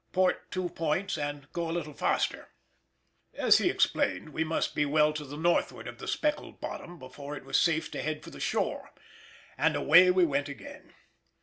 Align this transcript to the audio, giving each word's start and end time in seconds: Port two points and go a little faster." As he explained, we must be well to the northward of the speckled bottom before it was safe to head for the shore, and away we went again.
Port 0.13 0.49
two 0.49 0.69
points 0.69 1.15
and 1.15 1.47
go 1.53 1.69
a 1.69 1.71
little 1.71 1.93
faster." 1.93 2.49
As 3.35 3.59
he 3.59 3.69
explained, 3.69 4.29
we 4.29 4.43
must 4.43 4.73
be 4.73 4.83
well 4.83 5.13
to 5.13 5.23
the 5.23 5.37
northward 5.37 5.87
of 5.87 5.99
the 5.99 6.07
speckled 6.07 6.59
bottom 6.59 6.97
before 6.97 7.35
it 7.35 7.45
was 7.45 7.59
safe 7.59 7.91
to 7.91 8.01
head 8.01 8.23
for 8.23 8.31
the 8.31 8.39
shore, 8.39 8.93
and 9.59 9.75
away 9.75 10.09
we 10.09 10.25
went 10.25 10.49
again. 10.49 10.95